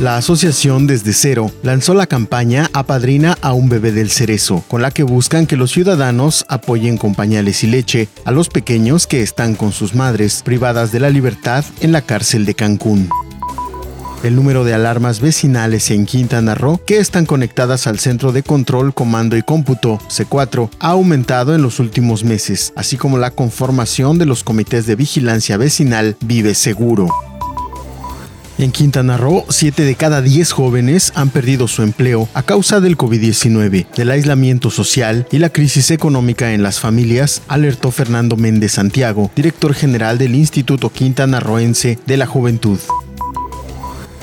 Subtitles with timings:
[0.00, 4.90] La asociación Desde Cero lanzó la campaña Apadrina a un bebé del cerezo, con la
[4.90, 9.54] que buscan que los ciudadanos apoyen con pañales y leche a los pequeños que están
[9.54, 13.08] con sus madres privadas de la libertad en la cárcel de Cancún.
[14.22, 18.94] El número de alarmas vecinales en Quintana Roo que están conectadas al Centro de Control,
[18.94, 24.26] Comando y Cómputo, C4, ha aumentado en los últimos meses, así como la conformación de
[24.26, 27.08] los comités de vigilancia vecinal Vive Seguro.
[28.58, 32.96] En Quintana Roo, 7 de cada 10 jóvenes han perdido su empleo a causa del
[32.96, 39.30] COVID-19, del aislamiento social y la crisis económica en las familias, alertó Fernando Méndez Santiago,
[39.36, 42.78] director general del Instituto Quintanarroense de la Juventud.